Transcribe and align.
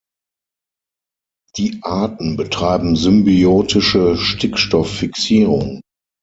Die 1.57 1.77
Arten 1.83 2.35
betreiben 2.35 2.95
symbiotische 2.95 4.17
Stickstofffixierung. 4.17 5.81